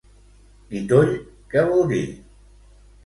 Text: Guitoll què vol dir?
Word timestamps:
Guitoll 0.71 1.13
què 1.53 1.67
vol 1.71 1.85
dir? 1.93 2.03